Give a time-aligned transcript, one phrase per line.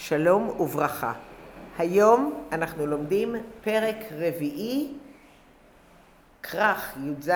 [0.00, 1.12] שלום וברכה.
[1.78, 3.34] היום אנחנו לומדים
[3.64, 4.94] פרק רביעי,
[6.42, 7.30] כרך י"ז,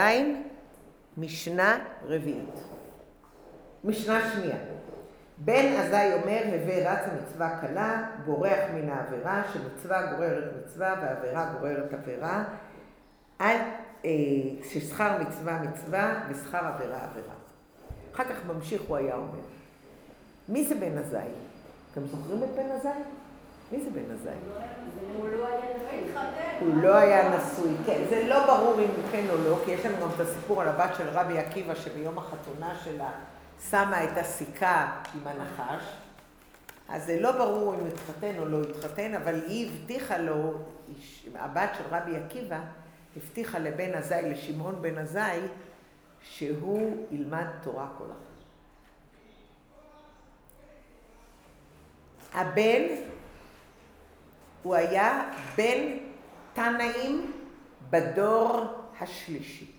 [1.17, 2.55] משנה רביעית.
[3.85, 4.57] משנה שנייה.
[5.39, 11.93] בן עזאי אומר, הווה רץ המצווה קלה, בורח מן העבירה, שמצווה גוררת מצווה ועבירה גוררת
[11.93, 12.45] עבירה,
[13.41, 13.69] אה,
[14.71, 17.35] ששכר מצווה מצווה ושכר עבירה עבירה.
[18.15, 19.41] אחר כך ממשיך הוא היה אומר.
[20.49, 21.29] מי זה בן עזאי?
[21.95, 23.03] אתם זוכרים את בן עזאי?
[23.73, 24.33] מי זה בן עזאי?
[26.61, 27.75] הוא לא היה נשוי.
[27.87, 30.69] כן, זה לא ברור אם כן או לא, כי יש לנו גם את הסיפור על
[30.69, 33.11] הבת של רבי עקיבא, שביום החתונה שלה
[33.71, 35.83] שמה את הסיכה עם הנחש.
[36.89, 40.55] אז זה לא ברור אם התחתן או לא התחתן, אבל היא הבטיחה לו,
[41.35, 42.61] הבת של רבי עקיבא,
[43.17, 45.41] הבטיחה לבן עזאי, לשמעון בן עזאי,
[46.23, 48.34] שהוא ילמד תורה כל החיים.
[52.35, 52.83] הבן,
[54.63, 55.99] הוא היה בן
[56.53, 57.33] תנאים
[57.91, 58.65] בדור
[59.01, 59.73] השלישי.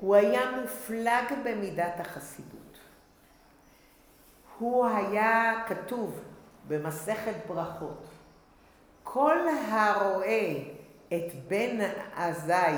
[0.00, 2.78] הוא היה מופלג במידת החסידות.
[4.58, 6.20] הוא היה כתוב
[6.68, 8.08] במסכת ברכות.
[9.02, 10.52] כל הרואה
[11.08, 11.78] את בן
[12.16, 12.74] עזאי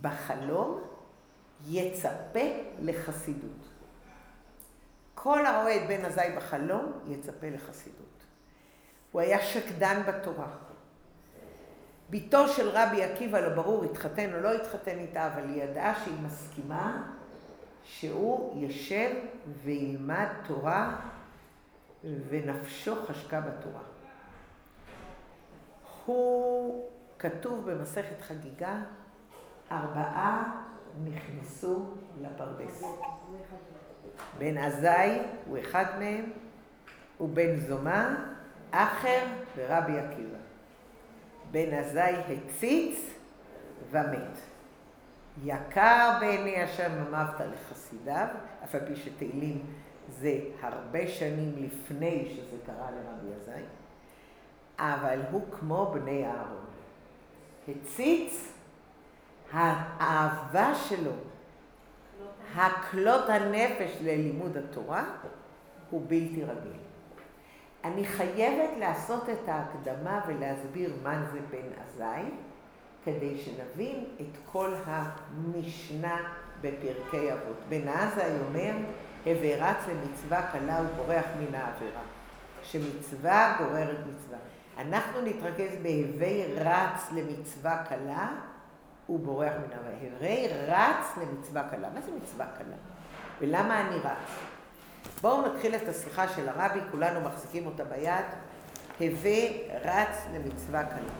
[0.00, 0.80] בחלום,
[1.66, 2.40] יצפה
[2.78, 3.69] לחסידות.
[5.22, 8.24] כל הרואה את בן עזאי בחלום, יצפה לחסידות.
[9.12, 10.46] הוא היה שקדן בתורה.
[12.10, 16.14] בתו של רבי עקיבא, לא ברור, התחתן או לא התחתן איתה, אבל היא ידעה שהיא
[16.22, 17.12] מסכימה
[17.84, 19.10] שהוא ישב
[19.62, 21.00] וילמד תורה
[22.04, 23.82] ונפשו חשקה בתורה.
[26.06, 28.82] הוא כתוב במסכת חגיגה,
[29.70, 30.62] ארבעה
[31.04, 31.84] נכנסו
[32.20, 32.82] לפרדס.
[34.38, 36.24] בן עזאי הוא אחד מהם,
[37.20, 38.08] ובן זומא,
[38.70, 40.38] אחר ורבי עקיבא.
[41.50, 43.14] בן עזאי הציץ
[43.90, 44.38] ומת.
[45.44, 48.26] יקר בעיני השם אמרת לחסידיו,
[48.64, 49.66] אף על פי שתהילים
[50.08, 53.62] זה הרבה שנים לפני שזה קרה לרבי עזאי,
[54.78, 56.64] אבל הוא כמו בני אהרון.
[57.68, 58.52] הציץ,
[59.52, 61.12] האהבה שלו
[62.54, 65.04] הקלות הנפש ללימוד התורה
[65.90, 66.80] הוא בלתי רגיל.
[67.84, 72.22] אני חייבת לעשות את ההקדמה ולהסביר מה זה בן עזאי,
[73.04, 76.16] כדי שנבין את כל המשנה
[76.60, 77.56] בפרקי אבות.
[77.68, 78.72] בן עזאי אומר,
[79.24, 82.02] הווה רץ למצווה קלה ובורח מן העבירה.
[82.62, 84.38] שמצווה גוררת מצווה.
[84.78, 88.28] אנחנו נתרכז בהווה רץ למצווה קלה
[89.10, 90.16] הוא בורח מן העבירה.
[90.16, 91.88] הרי רץ למצווה קלה.
[91.94, 92.76] מה זה מצווה קלה?
[93.40, 94.28] ולמה אני רץ?
[95.20, 98.24] בואו נתחיל את השיחה של הרבי, כולנו מחזיקים אותה ביד.
[99.00, 99.40] הווה
[99.84, 101.12] רץ למצווה קלה.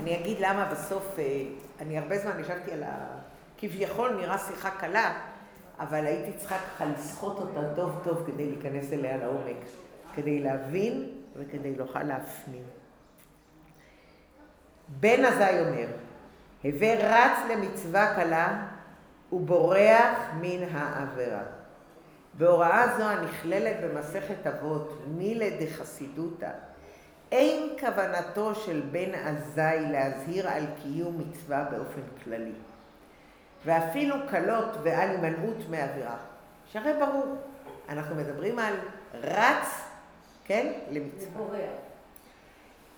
[0.00, 1.42] אני אגיד למה בסוף, אה,
[1.80, 3.06] אני הרבה זמן ישבתי על ה...
[3.58, 5.18] כביכול נראה שיחה קלה,
[5.78, 9.56] אבל הייתי צריכה ככה לסחוט אותה טוב טוב כדי להיכנס אליה לעומק,
[10.14, 12.77] כדי להבין וכדי להוכל להפנים.
[14.88, 15.86] בן עזאי אומר,
[16.64, 18.66] הווה רץ למצווה קלה
[19.32, 21.42] ובורח מן העבירה.
[22.34, 26.50] בהוראה זו הנכללת במסכת אבות, מילה דחסידותא,
[27.32, 32.52] אין כוונתו של בן עזאי להזהיר על קיום מצווה באופן כללי,
[33.64, 36.16] ואפילו קלות ועל הימנעות מעבירה.
[36.66, 37.36] שהרי ברור,
[37.88, 38.74] אנחנו מדברים על
[39.14, 39.82] רץ,
[40.44, 41.87] כן, למצווה.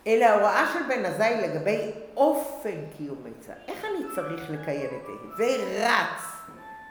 [0.07, 3.55] אלא ההוראה של בן עזאי לגבי אופן קיום מצווה.
[3.69, 5.13] איך אני צריך לקיים את זה?
[5.39, 6.41] ורץ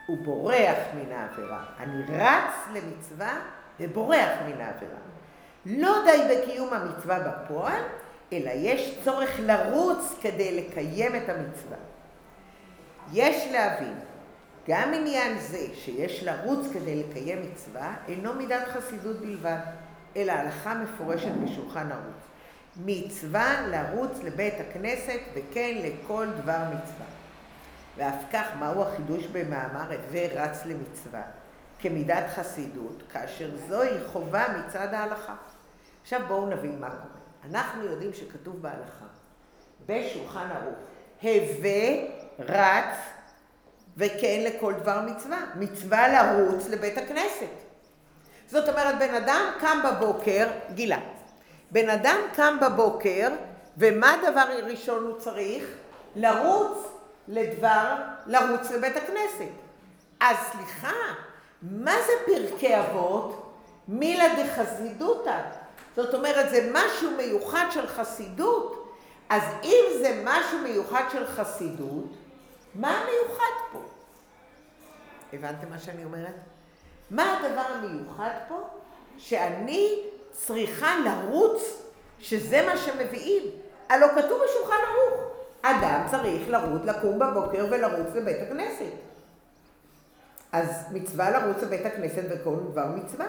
[0.08, 1.64] ובורח מן העבירה.
[1.80, 3.40] אני רץ למצווה
[3.80, 4.98] ובורח מן העבירה.
[5.66, 7.82] לא די בקיום המצווה בפועל,
[8.32, 11.76] אלא יש צורך לרוץ כדי לקיים את המצווה.
[13.12, 13.94] יש להבין,
[14.68, 19.58] גם עניין זה שיש לרוץ כדי לקיים מצווה, אינו מידת חסידות בלבד,
[20.16, 22.29] אלא הלכה מפורשת בשולחן ערוץ.
[22.76, 27.06] מצווה לרוץ לבית הכנסת וכן לכל דבר מצווה.
[27.96, 31.22] ואף כך, מהו החידוש במאמר הווה רץ למצווה?
[31.78, 35.34] כמידת חסידות, כאשר זוהי חובה מצד ההלכה.
[36.02, 37.50] עכשיו בואו נבין מה קורה.
[37.50, 39.04] אנחנו יודעים שכתוב בהלכה,
[39.86, 40.78] בשולחן ערוך,
[41.22, 41.80] הווה
[42.38, 42.96] רץ
[43.96, 45.38] וכן לכל דבר מצווה.
[45.54, 47.50] מצווה לרוץ לבית הכנסת.
[48.46, 50.98] זאת אומרת, בן אדם קם בבוקר, גילה,
[51.70, 53.28] בן אדם קם בבוקר,
[53.78, 55.64] ומה הדבר הראשון הוא צריך?
[56.16, 56.78] לרוץ
[57.28, 57.94] לדבר,
[58.26, 59.50] לרוץ לבית הכנסת.
[60.20, 60.96] אז סליחה,
[61.62, 63.52] מה זה פרקי אבות?
[63.88, 65.40] מילה דחסידותא.
[65.96, 68.96] זאת אומרת, זה משהו מיוחד של חסידות.
[69.28, 72.06] אז אם זה משהו מיוחד של חסידות,
[72.74, 73.82] מה המיוחד פה?
[75.32, 76.34] הבנתם מה שאני אומרת?
[77.10, 78.68] מה הדבר המיוחד פה?
[79.18, 80.02] שאני
[80.32, 81.82] צריכה לרוץ,
[82.18, 83.42] שזה מה שמביאים.
[83.88, 85.30] הלא כתוב בשולחן ערוך,
[85.62, 88.92] אדם צריך לרוץ, לקום בבוקר ולרוץ לבית הכנסת.
[90.52, 93.26] אז מצווה לרוץ לבית הכנסת וכל דבר מצווה.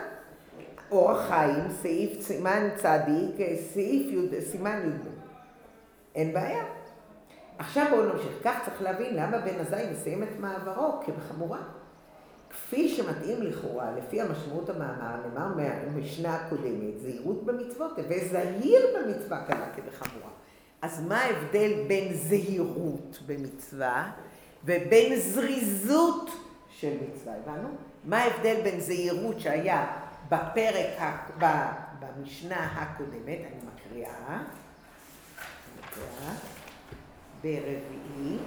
[0.91, 3.35] אורח חיים, סעיף סימן צדיק,
[3.73, 5.07] סעיף י', סימן י"ב.
[6.15, 6.63] אין בעיה.
[7.57, 8.33] עכשיו בואו נמשיך.
[8.43, 11.59] כך צריך להבין למה בן עזאי מסיים את מעברו כבחמורה.
[12.51, 20.29] כפי שמתאים לכאורה, לפי המשמעות המאמר, נאמר מהמשנה הקודמת, זהירות במצוות, וזהיר במצווה קלה כבחמורה.
[20.81, 24.11] אז מה ההבדל בין זהירות במצווה
[24.65, 26.29] ובין זריזות
[26.69, 27.33] של מצווה?
[27.35, 27.69] הבנו?
[28.05, 29.97] מה ההבדל בין זהירות שהיה
[30.29, 30.99] בפרק,
[31.99, 34.43] במשנה הקודמת, אני מקריאה,
[35.79, 36.33] מקריאה,
[37.41, 38.37] ברביעי,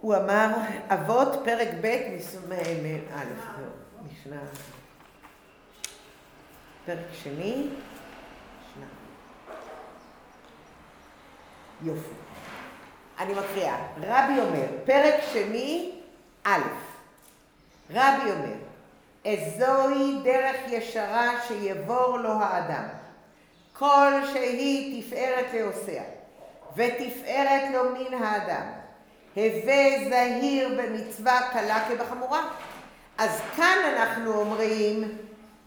[0.00, 0.48] הוא אמר,
[0.88, 1.86] אבות, פרק ב',
[3.14, 3.24] א',
[4.02, 4.40] משנה,
[6.86, 7.68] פרק שני,
[8.60, 8.86] משנה.
[11.82, 12.14] יופי.
[13.18, 13.86] אני מקריאה.
[13.96, 16.00] רבי אומר, פרק שני,
[16.44, 16.60] א',
[17.90, 18.65] רבי אומר,
[19.26, 22.84] איזוהי דרך ישרה שיבור לו האדם.
[23.72, 26.02] כל שהיא תפארת לעושיה,
[26.76, 28.66] ותפארת לו מן האדם.
[29.36, 32.42] הווה זהיר במצווה קלה כבחמורה.
[33.18, 35.18] אז כאן אנחנו אומרים,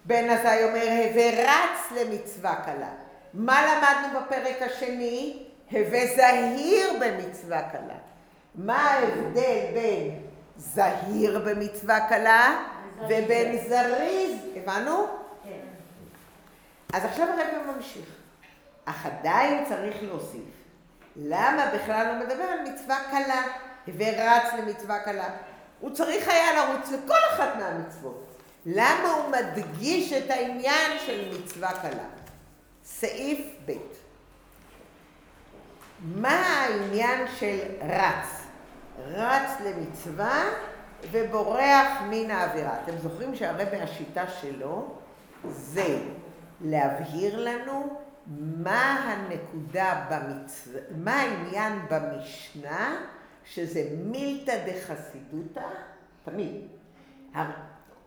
[0.05, 2.89] בן עזאי אומר, הווה רץ למצווה קלה.
[3.33, 5.43] מה למדנו בפרק השני?
[5.71, 7.97] הווה זהיר במצווה קלה.
[8.55, 10.19] מה ההבדל בין
[10.57, 12.65] זהיר במצווה קלה
[13.05, 14.37] ובין זריז?
[14.55, 15.07] הבנו?
[15.43, 15.59] כן.
[16.93, 18.05] אז עכשיו הרב ממשיך.
[18.85, 20.43] אך עדיין צריך להוסיף.
[21.15, 23.43] למה בכלל הוא מדבר על מצווה קלה?
[23.97, 25.29] ורץ למצווה קלה.
[25.79, 28.25] הוא צריך היה לרוץ לכל אחת מהמצוות.
[28.65, 32.03] למה הוא מדגיש את העניין של מצווה קלה?
[32.83, 33.71] סעיף ב'
[36.01, 38.27] מה העניין של רץ?
[39.07, 40.43] רץ למצווה
[41.11, 42.83] ובורח מן העבירה.
[42.83, 44.87] אתם זוכרים שהרבה השיטה שלו
[45.43, 45.97] זה
[46.61, 47.99] להבהיר לנו
[48.57, 53.05] מה הנקודה במצווה, מה העניין במשנה
[53.43, 55.67] שזה מילתא דחסידותא,
[56.25, 56.61] תמיד.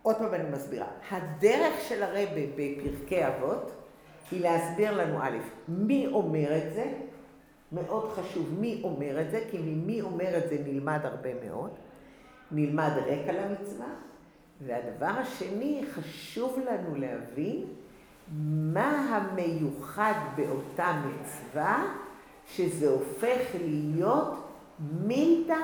[0.01, 0.87] עוד פעם אני מסבירה.
[1.11, 2.21] הדרך של הרבה
[2.55, 3.71] בפרקי אבות
[4.31, 5.37] היא להסביר לנו א',
[5.67, 6.93] מי אומר את זה?
[7.71, 11.71] מאוד חשוב מי אומר את זה, כי ממי אומר את זה נלמד הרבה מאוד.
[12.53, 13.87] נלמד רקע למצווה.
[14.65, 17.65] והדבר השני, חשוב לנו להבין
[18.73, 21.85] מה המיוחד באותה מצווה,
[22.47, 24.47] שזה הופך להיות
[24.79, 25.57] מילתא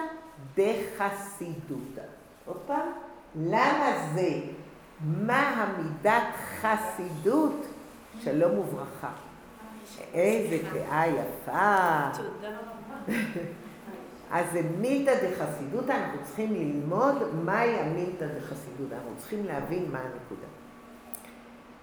[0.56, 2.02] דחסידותא.
[2.46, 2.88] עוד פעם,
[3.36, 4.30] למה זה?
[5.02, 7.66] מה המידת חסידות?
[8.24, 9.12] שלום וברכה.
[10.14, 12.10] איזה פאה יפה.
[12.18, 12.50] תודה
[14.32, 20.48] אז זה מילתא דחסידותא, אנחנו צריכים ללמוד מהי המילתא דחסידותא, אנחנו צריכים להבין מה הנקודה.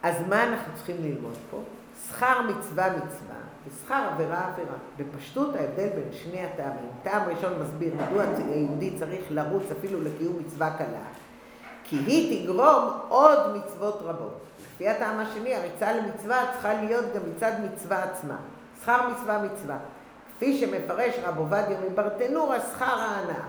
[0.03, 1.63] אז מה אנחנו צריכים ללמוד פה?
[2.09, 3.37] שכר מצווה מצווה
[3.67, 4.77] ושכר עבירה עבירה.
[4.97, 6.91] בפשטות ההבדל בין שני הטעמים.
[7.03, 11.03] טעם ראשון מסביר מדוע היהודי צריך לרוץ אפילו לקיום מצווה קלה.
[11.85, 14.41] כי היא תגרום עוד מצוות רבות.
[14.61, 18.37] לפי הטעם השני, הריצה למצווה צריכה להיות גם מצד מצווה עצמה.
[18.83, 19.79] שכר מצווה מצווה.
[20.37, 23.45] כפי שמפרש רב עובדיה מברטנורה, שכר ההנאה.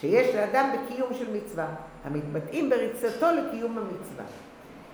[0.00, 1.68] שיש לאדם בקיום של מצווה,
[2.04, 4.24] המתבטאים בריצתו לקיום המצווה.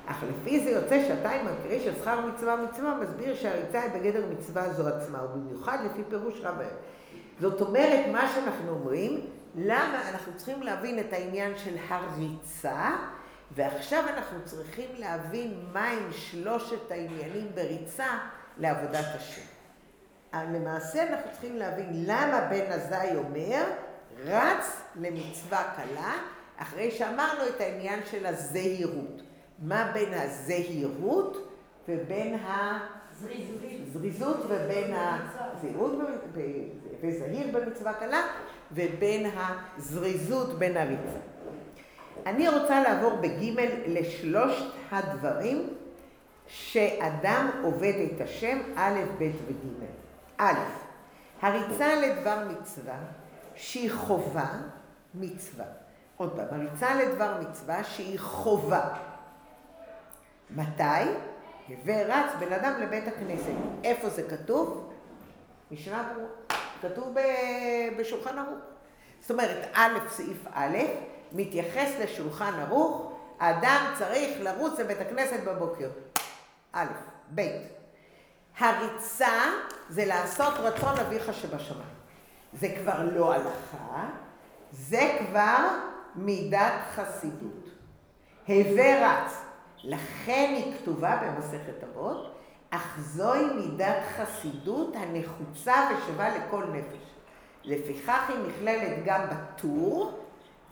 [0.07, 4.73] אך לפי זה יוצא שעתיים מקריא של שכר מצווה מצווה מסביר שהריצה היא בגדר מצווה
[4.73, 6.55] זו עצמה, ובמיוחד לפי פירוש רב.
[7.41, 9.21] זאת אומרת, מה שאנחנו אומרים,
[9.55, 12.91] למה אנחנו צריכים להבין את העניין של הריצה,
[13.51, 18.19] ועכשיו אנחנו צריכים להבין מהם שלושת העניינים בריצה
[18.59, 19.48] לעבודת השם.
[20.45, 23.65] למעשה אנחנו צריכים להבין למה בן עזאי אומר,
[24.25, 26.13] רץ למצווה קלה,
[26.57, 29.23] אחרי שאמרנו את העניין של הזהירות.
[29.59, 31.49] מה בין הזהירות
[31.89, 32.37] ובין
[33.93, 35.93] זריזות ובין הזהירות
[37.03, 38.23] וזהיר במצווה קלה
[38.73, 41.19] ובין הזריזות בין הריצה.
[42.27, 45.69] אני רוצה לעבור בגימל לשלושת הדברים
[46.47, 49.85] שאדם עובד את השם א', ב' וג'.
[50.39, 50.59] א',
[51.43, 52.99] הריצה לדבר מצווה
[53.55, 54.49] שהיא חובה
[55.15, 55.65] מצווה.
[56.17, 58.89] עוד פעם, הריצה לדבר מצווה שהיא חובה.
[60.51, 61.11] מתי?
[61.85, 63.53] ורץ בן אדם לבית הכנסת.
[63.85, 64.93] איפה זה כתוב?
[65.71, 66.31] משנה ברורה.
[66.83, 67.17] כתוב
[67.99, 68.59] בשולחן ערוך.
[69.21, 70.79] זאת אומרת, א', סעיף א',
[71.33, 75.91] מתייחס לשולחן ערוך, האדם צריך לרוץ לבית הכנסת בבוקר.
[76.73, 76.87] א',
[77.35, 77.41] ב',
[78.59, 79.43] הריצה
[79.89, 81.99] זה לעשות רצון אביך שבשמיים.
[82.53, 84.09] זה כבר לא הלכה,
[84.73, 85.69] זה כבר
[86.15, 87.69] מידת חסידות.
[88.49, 89.43] הווה רץ,
[89.85, 92.35] לכן היא כתובה במסכת אבות,
[92.71, 97.09] אך זוהי מידת חסידות הנחוצה ושווה לכל נפש.
[97.65, 100.19] לפיכך היא נכללת גם בטור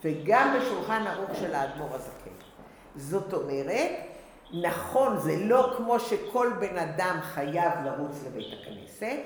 [0.04, 2.30] וגם בשולחן ערוך של האדמו"ר הזקן.
[2.96, 3.90] זאת אומרת,
[4.52, 9.16] נכון, זה לא כמו שכל בן אדם חייב לרוץ לבית הכנסת,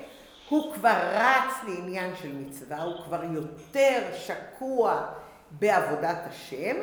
[0.49, 5.05] הוא כבר רץ לעניין של מצווה, הוא כבר יותר שקוע
[5.51, 6.75] בעבודת השם,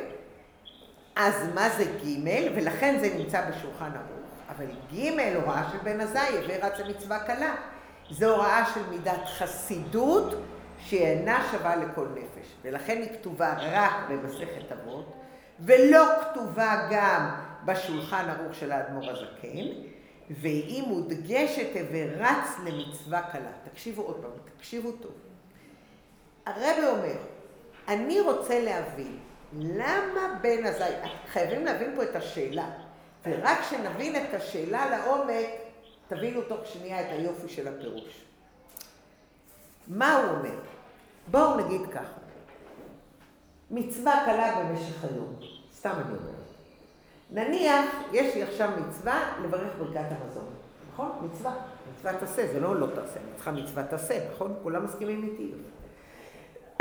[1.15, 4.19] אז מה זה ג' ולכן זה נמצא בשולחן ערוך.
[4.49, 7.55] אבל ג' הוראה של בן עזאי, ורץ למצווה קלה.
[8.11, 10.35] זו הוראה של מידת חסידות
[10.79, 12.47] שאינה שווה לכל נפש.
[12.61, 15.13] ולכן היא כתובה רק במסכת אבות,
[15.59, 17.29] ולא כתובה גם
[17.69, 19.65] בשולחן ערוך של האדמו"ר הזקן,
[20.29, 23.51] והיא מודגשת ורץ למצווה קלה.
[23.71, 25.11] תקשיבו עוד פעם, תקשיבו טוב.
[26.45, 27.17] הרב אומר,
[27.87, 29.19] אני רוצה להבין,
[29.59, 30.93] למה בן עזאי,
[31.27, 32.69] חייבים להבין פה את השאלה,
[33.25, 35.45] ורק כשנבין את השאלה לעומק,
[36.07, 38.25] תבינו תוך שנייה את היופי של הפירוש.
[39.87, 40.59] מה הוא אומר?
[41.27, 42.19] בואו נגיד ככה,
[43.71, 45.35] מצווה קלה במשך היום,
[45.73, 46.38] סתם אני אומרת.
[47.31, 50.49] נניח, יש לי עכשיו מצווה לברך ברכת המזון,
[50.93, 51.11] נכון?
[51.21, 51.53] מצווה.
[51.93, 54.55] מצווה תעשה, זה לא לא תעשה, אני צריכה מצווה תעשה, נכון?
[54.63, 55.51] כולם מסכימים איתי.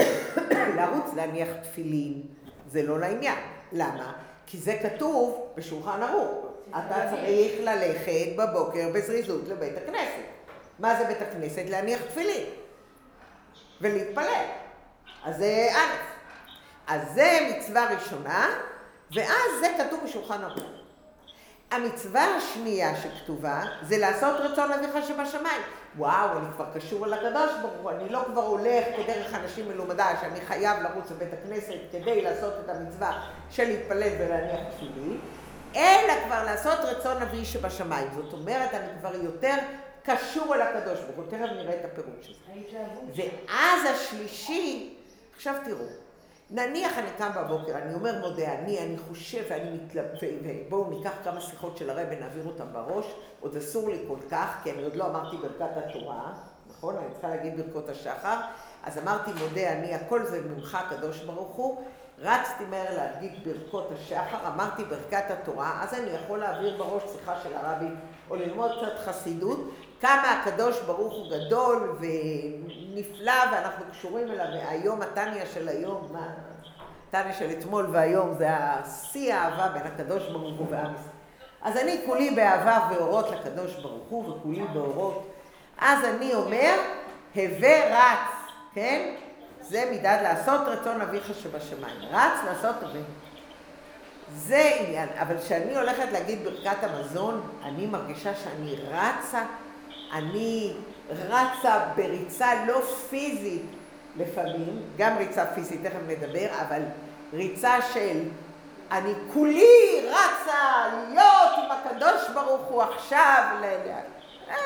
[0.76, 2.22] לרוץ להניח תפילין,
[2.66, 3.38] זה לא לעניין.
[3.72, 4.12] למה?
[4.46, 6.46] כי זה כתוב בשולחן ערוך.
[6.70, 10.24] אתה צריך ללכת בבוקר בזריזות לבית הכנסת.
[10.78, 11.64] מה זה בית הכנסת?
[11.68, 12.46] להניח תפילין.
[13.80, 14.44] ולהתפלל.
[15.24, 15.96] אז זה א',
[16.86, 18.46] אז זה מצווה ראשונה,
[19.12, 20.78] ואז זה כתוב בשולחן ערוך.
[21.70, 25.62] המצווה השנייה שכתובה זה לעשות רצון אביך שבשמיים.
[25.96, 30.06] וואו, אני כבר קשור אל הקדוש ברוך הוא, אני לא כבר הולך כדרך אנשים מלומדה
[30.20, 35.20] שאני חייב לרוץ לבית הכנסת כדי לעשות את המצווה של להתפלל ולהניח תפילין,
[35.76, 38.08] אלא כבר לעשות רצון אבי שבשמיים.
[38.14, 39.54] זאת אומרת, אני כבר יותר
[40.02, 43.22] קשור אל הקדוש ברוך הוא, תכף נראה את הפירוט של זה.
[43.48, 44.94] ואז השלישי,
[45.36, 45.86] עכשיו תראו,
[46.50, 51.40] נניח אני קם בבוקר, אני אומר מודה, אני, אני חושב ואני מתלבט, ובואו ניקח כמה
[51.40, 53.06] שיחות של הרב ונעביר אותם בראש,
[53.40, 56.32] עוד אסור לי כל כך, כי אני עוד לא אמרתי ברכת התורה,
[56.70, 56.96] נכון?
[56.96, 58.40] אני צריכה להגיד ברכות השחר,
[58.84, 61.82] אז אמרתי מודה אני, הכל זה ממך הקדוש ברוך הוא,
[62.18, 67.56] רצתי מהר להגיד ברכות השחר, אמרתי ברכת התורה, אז אני יכול להעביר בראש שיחה של
[67.56, 67.88] הרבי,
[68.30, 75.46] או ללמוד קצת חסידות, כמה הקדוש ברוך הוא גדול ונפלא ואנחנו קשורים אליו, והיום, הטניה
[75.46, 76.28] של היום, מה,
[77.08, 80.92] הטניה של אתמול והיום זה השיא האהבה בין הקדוש ברוך הוא ועם.
[81.62, 85.28] אז אני כולי באהבה ואורות לקדוש ברוך הוא וכולי באורות.
[85.78, 86.74] אז אני אומר,
[87.34, 88.30] הווה רץ,
[88.74, 89.14] כן?
[89.60, 92.00] זה מידת לעשות רצון אביך שבשמיים.
[92.10, 93.06] רץ לעשות אביך.
[94.34, 99.42] זה עניין, אבל כשאני הולכת להגיד ברכת המזון, אני מרגישה שאני רצה
[100.12, 100.72] אני
[101.10, 103.62] רצה בריצה לא פיזית
[104.16, 106.82] לפעמים, גם ריצה פיזית, תכף נדבר, אבל
[107.32, 108.22] ריצה של
[108.90, 113.44] אני כולי רצה להיות עם הקדוש ברוך הוא עכשיו.
[113.60, 113.64] ל...
[114.50, 114.56] אה.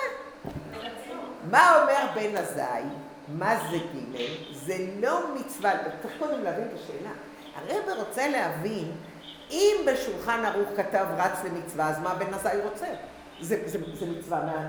[1.51, 2.83] מה אומר בן עזאי?
[3.29, 4.17] מה זה ג'?
[4.53, 5.73] זה לא מצווה,
[6.03, 7.11] צריך קודם להבין את השאלה.
[7.55, 8.93] הרב רוצה להבין,
[9.51, 12.87] אם בשולחן ערוך כתב רץ למצווה, אז מה בן עזאי רוצה?
[13.41, 14.69] זה, זה, זה מצווה מה...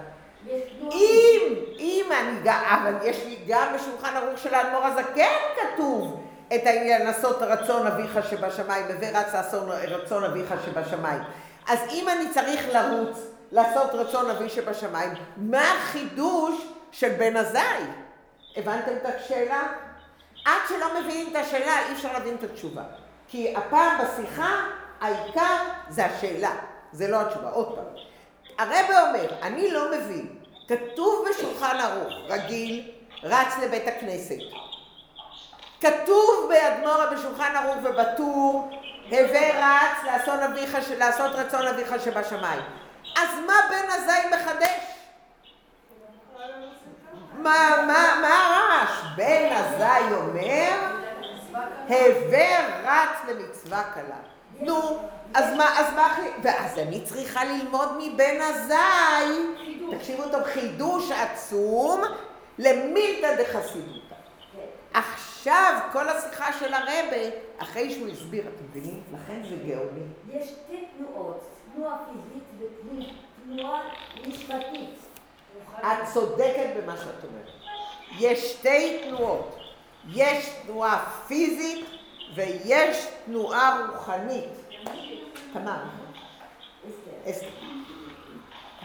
[0.91, 6.23] אם, אם אני, אבל יש לי גם בשולחן ערוך של האדמו"ר הזקן כתוב
[6.55, 11.21] את העניין לעשות רצון אביך שבשמיים, ורץ לעשות רצון אביך שבשמיים.
[11.67, 13.17] אז אם אני צריך לרוץ
[13.51, 17.83] לעשות רצון אבי שבשמיים, מה החידוש של בן עזאי?
[18.57, 19.63] הבנתם את השאלה?
[20.45, 22.83] עד שלא מבינים את השאלה אי אפשר להבין את התשובה.
[23.27, 24.65] כי הפעם בשיחה
[25.01, 25.57] העיקר
[25.89, 26.51] זה השאלה,
[26.91, 27.49] זה לא התשובה.
[27.49, 28.12] עוד פעם.
[28.57, 30.27] הרבה אומר, אני לא מבין,
[30.67, 32.91] כתוב בשולחן ערוך, רגיל,
[33.23, 34.37] רץ לבית הכנסת.
[35.81, 38.69] כתוב באדמו"ר בשולחן ערוך ובטור,
[39.09, 42.61] הווה רץ לעשות, אביך, לעשות רצון אביך שבשמיים.
[43.17, 44.69] אז מה בן עזאי מחדש?
[47.33, 48.89] מה, מה, מה הרעש?
[49.15, 50.71] בן עזאי אומר,
[51.87, 54.17] הווה רץ למצווה קלה.
[54.59, 59.37] נו, אז מה, אז מה, ואז אני צריכה ללמוד מבן עזאי,
[59.97, 62.01] תקשיבו טוב, חידוש עצום
[62.59, 64.15] למילתא דחסידותא.
[64.93, 67.17] עכשיו כל השיחה של הרבה,
[67.57, 69.03] אחרי שהוא הסביר, אתם מבינים?
[69.13, 70.01] לכן זה גאוני.
[70.29, 71.43] יש שתי תנועות,
[71.75, 72.71] תנועה פיזית
[73.47, 73.81] ותנועה
[74.27, 74.99] משפטית.
[75.79, 77.49] את צודקת במה שאת אומרת.
[78.19, 79.57] יש שתי תנועות.
[80.09, 81.85] יש תנועה פיזית
[82.35, 84.62] ויש תנועה רוחנית.
[85.53, 85.83] תמר.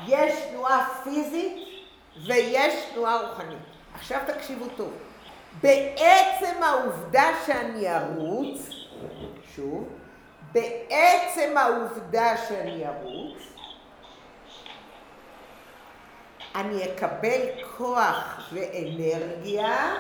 [0.07, 1.57] יש תנועה פיזית
[2.27, 3.59] ויש תנועה רוחנית.
[3.95, 4.93] עכשיו תקשיבו טוב.
[5.61, 8.69] בעצם העובדה שאני ארוץ,
[9.55, 9.89] שוב,
[10.53, 13.39] בעצם העובדה שאני ארוץ,
[16.55, 17.41] אני אקבל
[17.77, 19.95] כוח ואנרגיה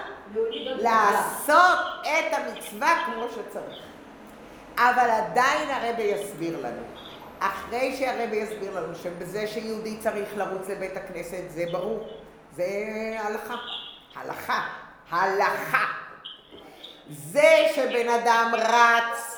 [0.63, 3.88] לעשות את המצווה כמו שצריך.
[4.79, 6.83] אבל עדיין הרבי יסביר לנו.
[7.39, 12.09] אחרי שהרבי יסביר לנו שבזה שיהודי צריך לרוץ לבית הכנסת, זה ברור.
[12.53, 12.67] זה
[13.19, 13.55] הלכה.
[14.15, 14.67] הלכה.
[15.11, 15.85] הלכה.
[17.09, 19.37] זה שבן אדם רץ...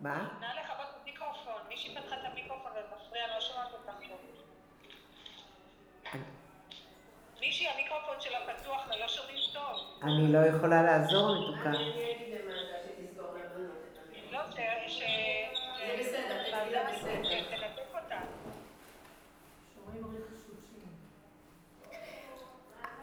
[0.00, 0.28] מה?
[7.40, 10.02] מישהי המיקרופון שלה פתוח ולא שומעים טוב.
[10.02, 11.70] אני לא יכולה לעזור, מתוקה.
[14.54, 15.24] לא.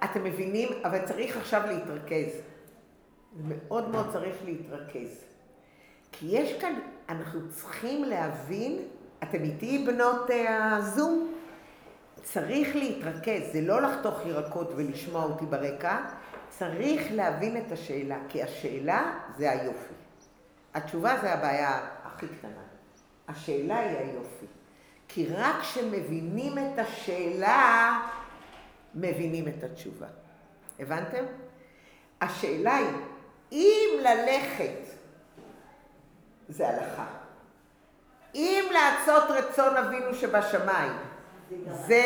[0.03, 0.69] אתם מבינים?
[0.83, 2.41] אבל צריך עכשיו להתרכז.
[3.47, 5.23] מאוד מאוד צריך להתרכז.
[6.11, 8.87] כי יש כאן, אנחנו צריכים להבין,
[9.23, 11.33] אתם איתי בנות הזום?
[12.23, 15.97] צריך להתרכז, זה לא לחתוך ירקות ולשמוע אותי ברקע,
[16.49, 19.93] צריך להבין את השאלה, כי השאלה זה היופי.
[20.73, 22.61] התשובה זה הבעיה הכי קטנה.
[23.27, 24.45] השאלה היא היופי.
[25.07, 27.99] כי רק כשמבינים את השאלה,
[28.95, 30.07] מבינים את התשובה.
[30.79, 31.23] הבנתם?
[32.21, 32.87] השאלה היא,
[33.51, 34.95] אם ללכת
[36.49, 37.05] זה הלכה,
[38.35, 40.91] אם לעשות רצון אבינו שבשמיים,
[41.71, 42.03] זה,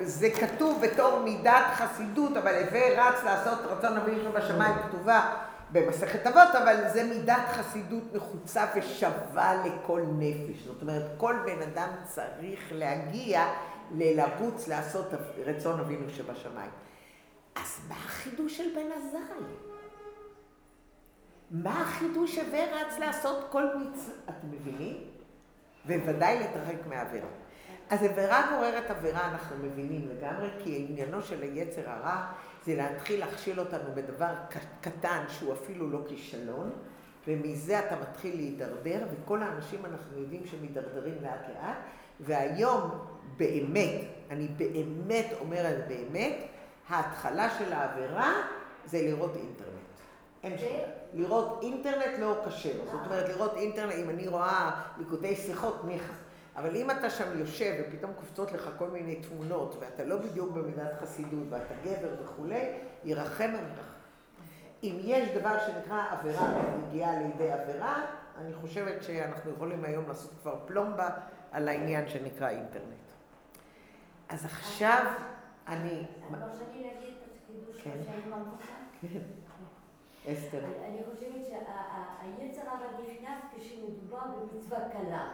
[0.00, 5.36] זה כתוב בתור מידת חסידות, אבל הווה רץ לעשות רצון אבינו בשמיים כתובה
[5.72, 10.62] במסכת אבות, אבל זה מידת חסידות נחוצה ושווה לכל נפש.
[10.66, 13.44] זאת אומרת, כל בן אדם צריך להגיע
[13.90, 15.06] ללרוץ לעשות
[15.46, 16.70] רצון אבינו שבשמיים.
[17.54, 19.44] אז מה החידוש של בן עזאי?
[21.50, 24.14] מה החידוש הווה רץ לעשות כל מצווה?
[24.24, 24.96] אתם מבינים?
[25.86, 27.28] ובוודאי להתרחק מהעבירה.
[27.90, 32.32] אז עבירה גוררת עבירה, אנחנו מבינים לגמרי, כי עניינו של היצר הרע
[32.64, 34.34] זה להתחיל להכשיל אותנו בדבר
[34.80, 36.70] קטן שהוא אפילו לא כישלון,
[37.28, 41.76] ומזה אתה מתחיל להידרדר, וכל האנשים אנחנו יודעים שמידרדרים לאט לאט,
[42.20, 42.90] והיום
[43.36, 46.36] באמת, אני באמת אומרת באמת,
[46.88, 48.34] ההתחלה של העבירה
[48.84, 49.80] זה לראות אינטרנט.
[50.42, 50.88] אין שאלה.
[51.14, 52.84] לראות אינטרנט לא קשה לו.
[52.84, 56.12] זאת אומרת, לראות אינטרנט, אם אני רואה ליקוטי שיחות, ניחא.
[56.60, 60.92] אבל אם אתה שם יושב ופתאום קופצות לך כל מיני תמונות, ואתה לא בדיוק במידת
[61.00, 63.86] חסידות, ואתה גבר וכולי, ירחם עליך.
[64.82, 68.06] אם יש דבר שנקרא עבירה ומגיעה לידי עבירה,
[68.38, 71.08] אני חושבת שאנחנו יכולים היום לעשות כבר פלומבה
[71.52, 72.84] על העניין שנקרא אינטרנט.
[74.28, 75.04] אז עכשיו
[75.68, 76.06] אני...
[77.82, 77.90] כן.
[79.00, 79.18] כן.
[80.32, 80.64] אסתר.
[80.84, 85.28] אני חושבת שהיצר הרע נכנס כשמדובר במצווה קלה.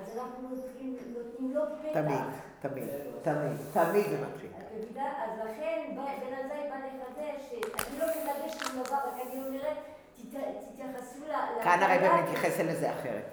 [0.00, 1.92] אז אנחנו נותנים נותנים לו פתח.
[1.92, 2.20] תמיד,
[2.60, 2.84] תמיד,
[3.22, 4.50] תמיד, תמיד זה מתחיל.
[4.96, 9.76] אז לכן בן עזאי בא לחדש, אני לא מחדש שום דבר, רק אני אומרת,
[10.16, 10.38] תת-
[10.72, 11.32] תתייחסו ל...
[11.64, 11.98] כאן הרי.
[11.98, 13.24] באמת מתייחס לזה אחרת.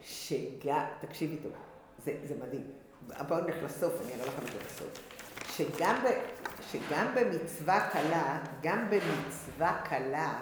[0.00, 0.84] שגם...
[1.00, 1.52] תקשיבי טוב,
[2.04, 2.70] זה, זה מדהים.
[3.28, 4.98] בואו נלך לסוף, אני אראה לכם את זה בסוף.
[5.46, 6.08] שגם, ב,
[6.70, 10.34] שגם במצווה קלה, גם במצווה קלה,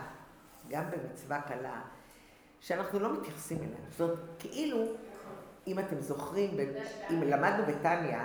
[0.69, 1.81] גם במצווה קלה,
[2.65, 3.91] שאנחנו לא מתייחסים אליה.
[3.91, 4.85] זאת כאילו,
[5.67, 6.57] אם אתם זוכרים,
[7.11, 8.19] אם למדנו בתניא,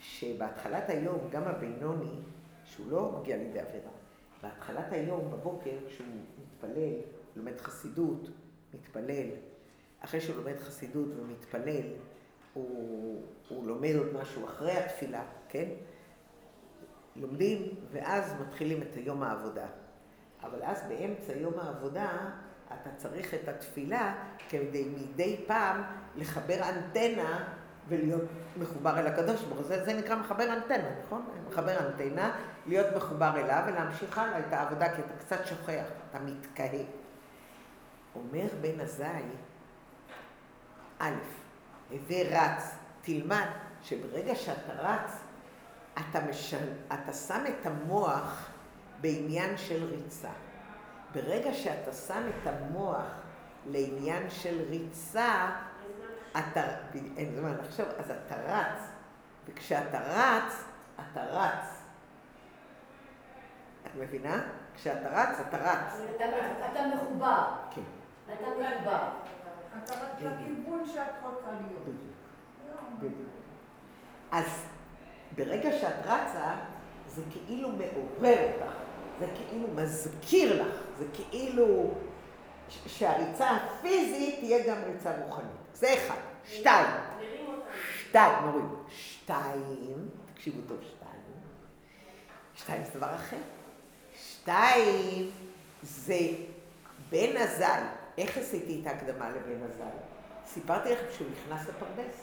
[0.00, 2.14] שבהתחלת היום, גם הבינוני,
[2.64, 3.90] שהוא לא מגיע לידי עבירה,
[4.42, 6.06] בהתחלת היום, בבוקר, כשהוא
[6.40, 6.94] מתפלל,
[7.36, 8.28] לומד חסידות,
[8.74, 9.28] מתפלל,
[10.00, 11.86] אחרי שהוא לומד חסידות ומתפלל,
[12.54, 15.68] הוא, הוא לומד עוד משהו אחרי התפילה, כן?
[17.16, 19.66] לומדים, ואז מתחילים את יום העבודה.
[20.42, 22.30] אבל אז באמצע יום העבודה,
[22.72, 24.14] אתה צריך את התפילה
[24.48, 25.82] כדי מדי פעם
[26.16, 27.44] לחבר אנטנה
[27.88, 28.22] ולהיות
[28.56, 29.66] מחובר אל הקדוש ברוך הוא.
[29.66, 31.26] זה, זה נקרא מחבר אנטנה, נכון?
[31.48, 36.84] מחבר אנטנה, להיות מחובר אליו ולהמשיך הלאה את העבודה, כי אתה קצת שוכח, אתה מתקהה.
[38.14, 39.22] אומר בן עזאי,
[40.98, 41.10] א',
[41.90, 43.46] הווה רץ, תלמד
[43.82, 45.12] שברגע שאתה רץ,
[45.94, 48.48] אתה, משל, אתה שם את המוח
[49.00, 50.30] בעניין של ריצה.
[51.14, 53.06] ברגע שאתה שם את המוח
[53.66, 55.50] לעניין של ריצה,
[56.32, 56.62] אתה,
[57.16, 58.88] אין זמן לחשוב, אז אתה רץ,
[59.46, 61.82] וכשאתה רץ, אתה רץ.
[63.86, 64.42] את מבינה?
[64.74, 66.00] כשאתה רץ, אתה רץ.
[66.72, 67.44] אתה מחובר.
[67.70, 67.82] כן.
[68.26, 69.08] אתה מחובר.
[69.84, 71.96] אתה רק לכיוון שאת רוצה להיות.
[72.98, 73.28] בדיוק.
[74.32, 74.64] אז
[75.36, 76.54] ברגע שאת רצה,
[77.06, 78.72] זה כאילו מעורר אותך,
[79.18, 81.94] זה כאילו מזכיר לך, זה כאילו
[82.86, 85.46] שהריצה הפיזית תהיה גם ריצה רוחנית.
[85.74, 86.20] זה אחד.
[86.44, 86.86] שתיים.
[87.98, 88.64] שתיים, נוריד.
[88.88, 91.22] שתיים, תקשיבו טוב, שתיים.
[92.54, 93.36] שתיים זה דבר אחר.
[94.14, 95.30] שתיים
[95.82, 96.18] זה
[97.10, 97.80] בן עזאי.
[98.18, 99.86] איך עשיתי את ההקדמה לבן עזאי?
[100.46, 102.16] סיפרתי לכם שהוא נכנס לפרדס.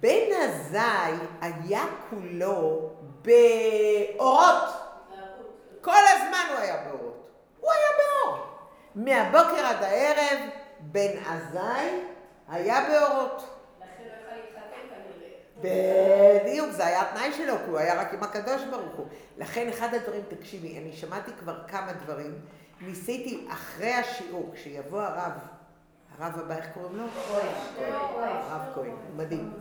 [0.00, 2.90] בן עזאי היה כולו
[3.22, 4.82] באורות.
[5.80, 7.28] כל הזמן הוא היה באורות.
[7.60, 8.46] הוא היה באור.
[8.94, 10.38] מהבוקר עד הערב,
[10.80, 11.88] בן עזאי
[12.48, 13.48] היה באורות.
[15.60, 19.06] בדיוק, זה היה התנאי שלו, כי הוא היה רק עם הקדוש ברוך הוא.
[19.38, 22.34] לכן אחד הדברים, תקשיבי, אני שמעתי כבר כמה דברים,
[22.80, 25.32] ניסיתי אחרי השיעור, כשיבוא הרב,
[26.18, 27.04] הרב הבא, איך קוראים לו?
[28.24, 29.52] הרב כהן, מדהים.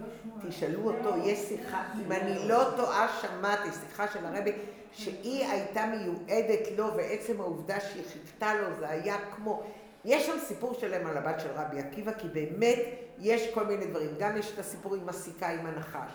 [0.47, 4.51] תשאלו אותו, יש שיחה, אם אני לא טועה, שמעתי שיחה של הרבי,
[4.91, 9.63] שהיא הייתה מיועדת לו, ועצם העובדה שהיא חיכתה לו, זה היה כמו...
[10.05, 12.79] יש שם סיפור שלם על הבת של רבי עקיבא, כי באמת
[13.19, 14.09] יש כל מיני דברים.
[14.19, 16.11] גם יש את הסיפור עם הסיכה עם הנחש.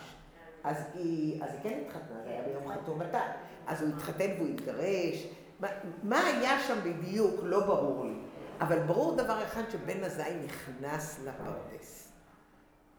[0.65, 3.21] אז היא, אז היא כן התחתנה, זה היה ביום חתומתה.
[3.67, 5.27] אז הוא התחתן והוא התגרש.
[5.61, 5.69] מה,
[6.03, 8.15] מה היה שם בדיוק, לא ברור לי.
[8.61, 12.06] אבל ברור דבר אחד שבן עזאי נכנס לפרדס.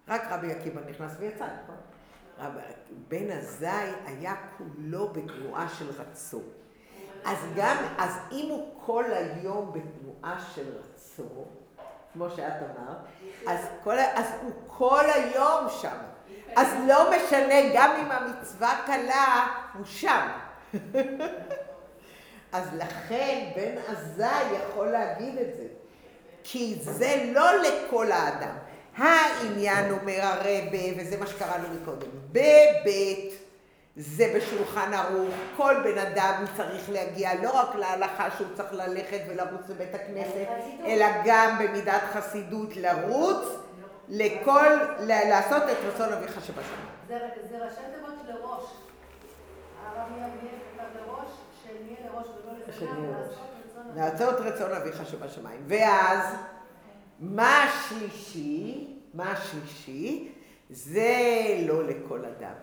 [0.07, 1.75] רק רבי עקיבא נכנס ויצא, נכון?
[2.39, 2.59] רבי,
[3.07, 6.43] בן עזאי היה כולו בתנועה של רצון.
[7.25, 11.45] אז גם, אז אם הוא כל היום בתנועה של רצון,
[12.13, 12.97] כמו שאת אמרת,
[13.47, 13.59] אז,
[14.13, 15.97] אז הוא כל היום שם.
[16.55, 20.27] אז לא משנה, גם אם המצווה קלה, הוא שם.
[22.51, 25.67] אז לכן בן עזאי יכול להגיד את זה.
[26.43, 28.55] כי זה לא לכל האדם.
[28.97, 33.33] העניין אומר הרבה, וזה מה שקראנו מקודם, בבית
[33.99, 39.69] זה בשולחן ערוך, כל בן אדם צריך להגיע לא רק להלכה שהוא צריך ללכת ולרוץ
[39.69, 40.47] לבית הכנסת,
[40.85, 43.47] אלא גם במידת חסידות לרוץ
[44.09, 44.67] לכל,
[44.99, 46.87] לעשות את רצון אביך שבשמיים.
[47.07, 47.17] זה
[47.65, 48.63] ראשי תיבות לראש.
[49.85, 51.29] הרב יאיר כתב לראש,
[51.63, 53.37] שנהיה לראש ולא רצון
[53.95, 55.63] לעשות רצון אביך שבשמיים.
[55.67, 56.23] ואז,
[57.19, 58.87] מה השלישי?
[59.13, 60.31] מה השלישי?
[60.69, 61.13] זה
[61.67, 62.53] לא לכל אדם.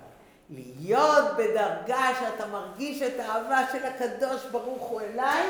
[0.50, 5.46] להיות בדרגה שאתה מרגיש את האהבה של הקדוש ברוך הוא אליי,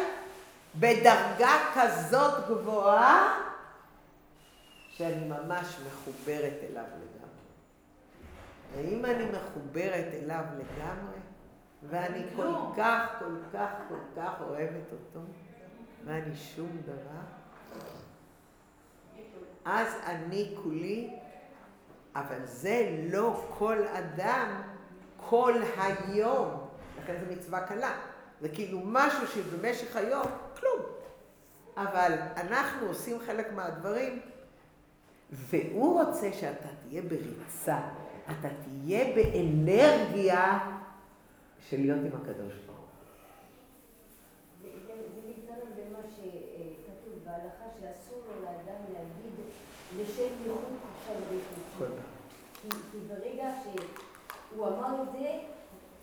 [0.76, 3.40] בדרגה כזאת גבוהה,
[4.90, 7.24] שאני ממש מחוברת אליו לגמרי.
[8.76, 11.18] האם אני מחוברת אליו לגמרי,
[11.88, 15.20] ואני כל כך, כל כך, כל כך אוהבת אותו,
[16.04, 17.43] ואני שום דבר,
[19.64, 21.10] אז אני כולי,
[22.14, 24.62] אבל זה לא כל אדם
[25.28, 26.48] כל היום.
[27.02, 27.92] לכן זו מצווה קלה.
[28.40, 30.26] זה כאילו משהו שבמשך היום,
[30.60, 30.80] כלום.
[31.76, 34.20] אבל אנחנו עושים חלק מהדברים,
[35.32, 37.78] והוא רוצה שאתה תהיה בריצה,
[38.26, 40.58] אתה תהיה באנרגיה
[41.68, 42.86] של להיות עם הקדוש ברוך הוא.
[44.62, 49.32] זה זה- זה מתקרב למה שכתוב בהלכה שאסור לו לאדם להגיד
[50.00, 50.58] לשם ייחוד
[50.98, 51.86] עכשיו.
[52.92, 55.38] כי ברגע שהוא אמר את זה,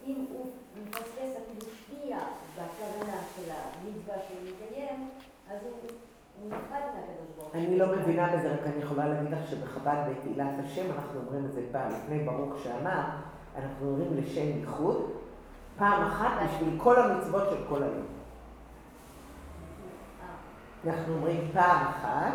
[0.05, 0.51] אם הוא
[0.83, 2.19] מפספס אפילו שנייה
[2.55, 5.09] בכוונה של המצווה שהוא מקיים,
[5.49, 5.89] אז הוא.
[7.53, 11.53] אני לא מבינה בזה, רק אני יכולה להגיד לך שבחב"ד בתהילת השם, אנחנו אומרים את
[11.53, 13.01] זה פעם לפני ברוך שאמר,
[13.55, 15.11] אנחנו אומרים לשם ייחוד,
[15.77, 18.05] פעם אחת בשביל כל המצוות של כל היום.
[20.21, 22.33] אה, אנחנו אומרים פעם אחת,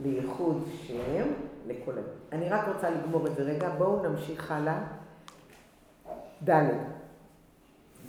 [0.00, 1.26] לייחוד שם
[1.66, 1.92] לכל.
[2.32, 4.78] אני רק רוצה לגמור את זה רגע, בואו נמשיך הלאה.
[6.48, 6.68] ד'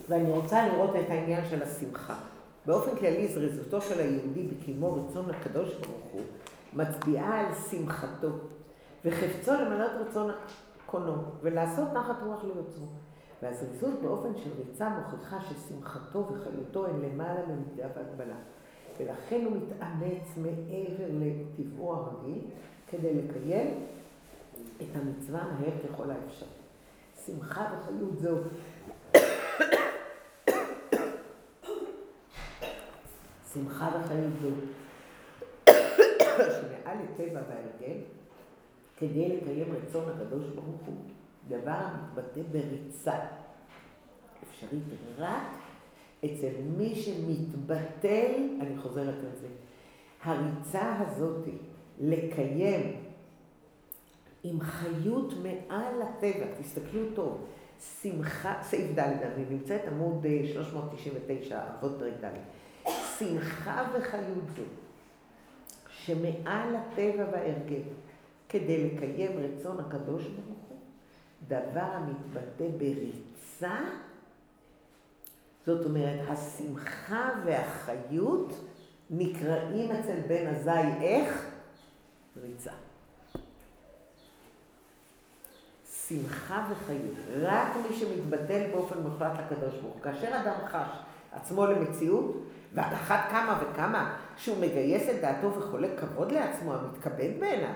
[0.09, 2.15] ואני רוצה לראות את העניין של השמחה.
[2.65, 6.21] באופן כללי, זריזותו של היהודי בקימו רצון הקדוש ברוך הוא,
[6.73, 8.29] מצביעה על שמחתו,
[9.05, 10.31] וחפצו למלאת רצון
[10.85, 12.85] קונו, ולעשות נחת רוח ליוצרו.
[13.41, 18.35] והזריזות באופן של ריצה מוכיחה ששמחתו וחיותו הן למעלה ממידה והגבלה.
[18.99, 22.41] ולכן הוא מתאמץ מעבר לטבעו הרגיל
[22.87, 23.85] כדי לקיים
[24.81, 26.45] את המצווה מהר ככל האפשר.
[27.25, 28.37] שמחה וחיות זו
[33.53, 34.49] שמחה וחיות זו
[36.37, 37.99] שמעל לטבע וההרגל
[38.97, 40.95] כדי לקיים רצון הקדוש ברוך הוא,
[41.47, 43.19] דבר המתבטא בריצה.
[44.43, 44.83] אפשרית
[45.17, 45.66] רק
[46.33, 49.47] אצל מי שמתבטל, אני חוזרת על זה,
[50.23, 51.45] הריצה הזאת
[51.99, 52.95] לקיים
[54.43, 57.45] עם חיות מעל הטבע, תסתכלו טוב,
[58.01, 62.31] שמחה, סעיף ד', אני נמצאת עמוד 399, אבות פרק ד',
[63.19, 64.63] שמחה וחיות זו,
[65.89, 67.81] שמעל הטבע וההרגל,
[68.49, 70.77] כדי לקיים רצון הקדוש ברוך הוא,
[71.47, 73.79] דבר המתבטא בריצה,
[75.67, 78.53] זאת אומרת, השמחה והחיות
[79.09, 81.45] נקראים אצל בן עזאי איך?
[82.41, 82.71] ריצה.
[86.07, 87.15] שמחה וחיות.
[87.41, 90.01] רק מי שמתבטל באופן מוחלט לקדוש ברוך הוא.
[90.01, 90.97] כאשר אדם חש
[91.31, 97.73] עצמו למציאות, ועל אחת כמה וכמה שהוא מגייס את דעתו וחולק כבוד לעצמו המתכבד בעיניו,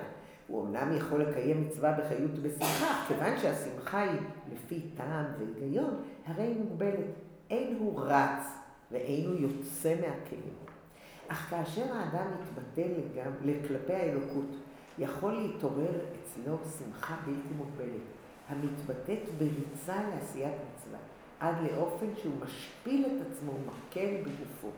[0.48, 4.20] הוא אמנם יכול לקיים מצווה בחיות ובשמחה, כיוון שהשמחה היא
[4.54, 7.31] לפי טעם והיגיון, הרי היא מוגבלת.
[7.52, 8.44] אין הוא רץ
[8.92, 10.54] ואין הוא יוצא מהכלים.
[11.28, 14.56] אך כאשר האדם מתבטל לגמרי כלפי האלוקות,
[15.00, 18.02] יכול להתעורר אצלו שמחה בלתי מוגבלת,
[18.50, 21.00] המתבטאת בריצה לעשיית מצווה,
[21.40, 24.70] עד לאופן שהוא משפיל את עצמו ומקל בגופו.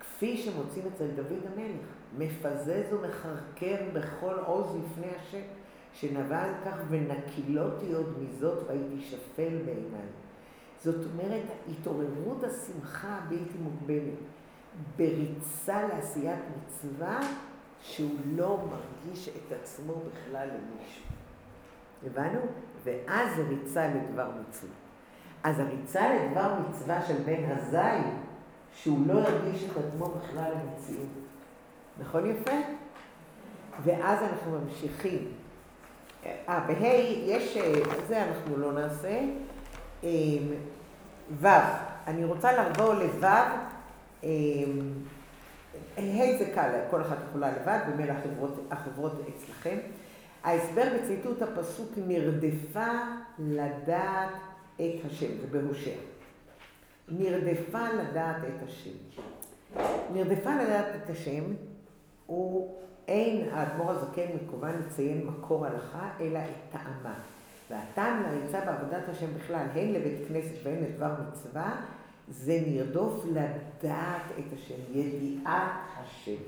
[0.00, 1.86] כפי שמוצאים אצל דוד המלך,
[2.18, 5.42] מפזז ומחרקר בכל עוז לפני השם,
[5.92, 10.08] שנבע על כך ונקילותי עוד מזאת והייתי שפל בעיניי.
[10.84, 14.18] זאת אומרת, התעוררות השמחה הבלתי מוגבלת
[14.96, 17.20] בריצה לעשיית מצווה
[17.80, 21.04] שהוא לא מרגיש את עצמו בכלל למישהו.
[22.06, 22.40] הבנו?
[22.84, 24.74] ואז ריצה לדבר מצווה.
[25.44, 28.08] אז הריצה לדבר מצווה של בן הזי,
[28.74, 31.08] שהוא לא ירגיש את עצמו בכלל למציאות.
[31.98, 32.56] נכון יפה?
[33.82, 35.28] ואז אנחנו ממשיכים.
[36.26, 36.86] אה, בה'
[37.24, 37.58] יש,
[38.08, 39.20] זה אנחנו לא נעשה.
[41.30, 41.46] ו',
[42.06, 43.28] אני רוצה לעבור לו',
[44.22, 44.92] אמ,
[45.96, 49.78] ה' זה קל, כל אחת יכולה לבד, במילא החברות, החברות אצלכם.
[50.44, 52.90] ההסבר בציטוט הפסוק נרדפה
[53.38, 54.30] לדעת
[54.76, 55.96] את השם, זה בהושע.
[57.08, 58.90] נרדפה לדעת את השם.
[60.12, 61.44] נרדפה לדעת את השם
[62.26, 62.76] הוא
[63.08, 67.14] אין האדמו"ר הזקן מקוון לציין מקור הלכה, אלא את טעמה.
[67.74, 71.76] והטעם לריצה בעבודת השם בכלל, הן לבית כנסת והן לדבר מצווה,
[72.28, 76.42] זה נרדוף לדעת את השם, ידיעת השם.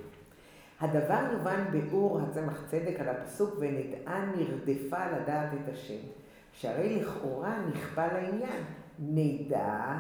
[0.81, 6.09] הדבר יובן באור הצמח צדק על הפסוק ונדעה נרדפה לדעת את השם.
[6.53, 8.63] שהרי לכאורה נכפה לעניין,
[8.99, 9.99] נדע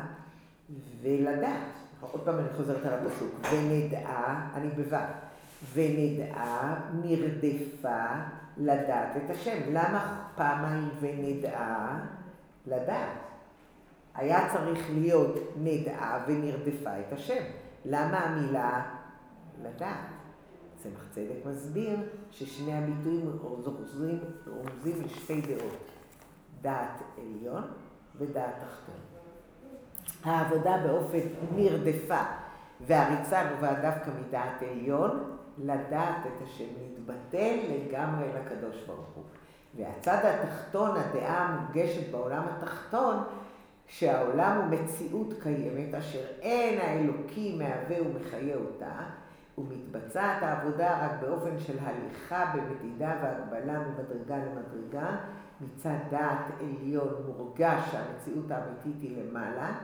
[1.02, 1.60] ולדעת.
[2.00, 5.06] עוד פעם אני חוזרת על הפסוק, ונדעה, אני בבא,
[5.74, 8.04] ונדעה נרדפה
[8.56, 9.72] לדעת את השם.
[9.72, 12.06] למה פעמיים ונדעה?
[12.66, 13.18] לדעת.
[14.14, 17.42] היה צריך להיות נדעה ונרדפה את השם.
[17.84, 18.82] למה המילה
[19.62, 20.16] לדעת?
[20.76, 21.98] צמח צדק מסביר
[22.30, 25.90] ששני הביטויים רומזים, רומזים לשתי דעות,
[26.62, 27.62] דעת עליון
[28.18, 29.00] ודעת תחתון.
[30.24, 31.18] העבודה באופן
[31.56, 32.22] נרדפה
[32.80, 39.24] והריצה נובעת דווקא מדעת עליון, לדעת את השם, להתבטל לגמרי לקדוש ברוך הוא.
[39.76, 43.16] והצד התחתון, הדעה המוגשת בעולם התחתון,
[43.88, 48.92] שהעולם הוא מציאות קיימת, אשר אין האלוקי מהווה ומחיה אותה,
[49.58, 55.16] ומתבצעת העבודה רק באופן של הליכה במדידה והגבלה ממדרגה למדרגה,
[55.60, 59.78] מצד דעת עליון מורגש שהמציאות האמיתית היא למעלה,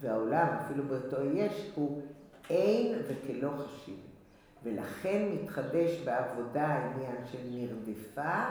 [0.00, 2.02] והעולם, אפילו באותו יש, הוא
[2.50, 3.96] אין וכלא חשיב.
[4.66, 8.44] ולכן מתחדש בעבודה העניין של נרדפה,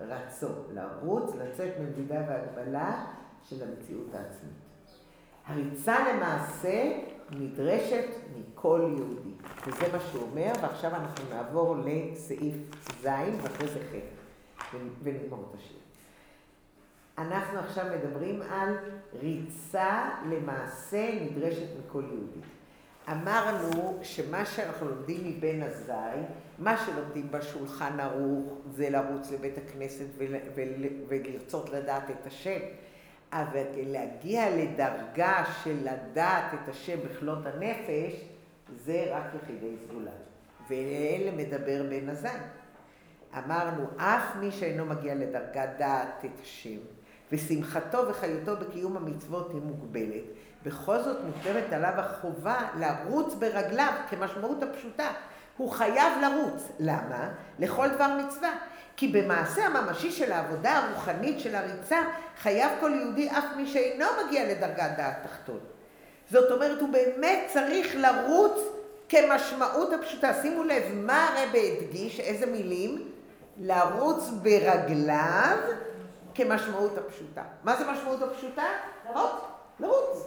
[0.00, 3.04] רצון, לרוץ, לצאת ממדידה והגבלה
[3.44, 4.52] של המציאות העצמית.
[5.46, 7.00] הריצה למעשה
[7.30, 8.04] נדרשת
[8.36, 9.30] מכל יהודי.
[9.66, 12.54] וזה מה שהוא אומר, ועכשיו אנחנו נעבור לסעיף
[13.02, 13.06] ז'
[13.42, 15.76] ואחרי זה ח', ונגמור את השיר.
[17.18, 18.74] אנחנו עכשיו מדברים על
[19.20, 22.40] ריצה למעשה נדרשת מכל יהודי.
[23.12, 26.18] אמרנו שמה שאנחנו לומדים מבן עזאי,
[26.58, 30.06] מה שלומדים בשולחן ערוך זה לרוץ לבית הכנסת
[31.08, 32.58] ולרצות לדעת את השם.
[33.32, 38.24] אבל להגיע לדרגה של לדעת את השם בכלות הנפש,
[38.84, 40.10] זה רק יחידי סגולה.
[40.68, 42.30] ואלה מדבר בן עזאי.
[43.38, 46.78] אמרנו, אף מי שאינו מגיע לדרגת דעת את השם,
[47.32, 50.24] ושמחתו וחיותו בקיום המצוות היא מוגבלת,
[50.64, 55.08] בכל זאת מוטלת עליו החובה לרוץ ברגליו כמשמעות הפשוטה.
[55.56, 56.68] הוא חייב לרוץ.
[56.78, 57.28] למה?
[57.58, 58.50] לכל דבר מצווה.
[58.96, 61.98] כי במעשה הממשי של העבודה הרוחנית של הריצה,
[62.42, 65.58] חייב כל יהודי אף מי שאינו מגיע לדרגת דעת תחתון.
[66.30, 68.58] זאת אומרת, הוא באמת צריך לרוץ
[69.08, 70.42] כמשמעות הפשוטה.
[70.42, 73.08] שימו לב, מה הרבי הדגיש, איזה מילים?
[73.58, 75.56] לרוץ ברגליו
[76.38, 77.42] כמשמעות הפשוטה.
[77.64, 78.66] מה זה משמעות הפשוטה?
[79.06, 79.30] לרוץ.
[79.80, 80.26] לרוץ.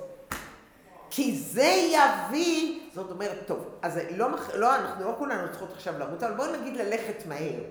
[1.10, 6.24] כי זה יביא, זאת אומרת, טוב, אז לא, לא, אנחנו לא כולנו צריכות עכשיו לרוץ,
[6.24, 7.62] אבל בואו נגיד ללכת מהר.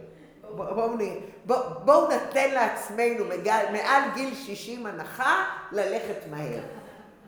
[0.57, 0.96] בואו
[1.44, 6.62] בוא, בוא נתן לעצמנו מגל, מעל גיל 60 הנחה ללכת מהר.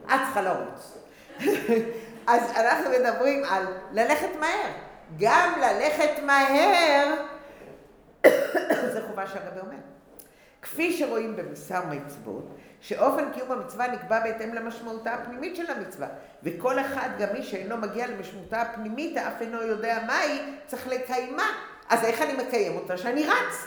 [0.04, 0.98] את צריכה לרוץ.
[2.26, 4.70] אז אנחנו מדברים על ללכת מהר.
[5.18, 7.14] גם ללכת מהר,
[8.92, 9.91] זה חובה שהרבי אומר.
[10.62, 16.08] כפי שרואים במסר מצוות, שאופן קיום המצווה נקבע בהתאם למשמעותה הפנימית של המצווה,
[16.42, 21.46] וכל אחד, גם מי שאינו מגיע למשמעותה הפנימית, אף אינו יודע מהי, צריך לקיימה.
[21.88, 22.96] אז איך אני מקיים אותה?
[22.96, 23.66] שאני רץ.